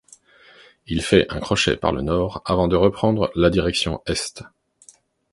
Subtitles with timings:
[0.87, 4.41] Il fait un crochet par le nord avant de reprendre la direction est.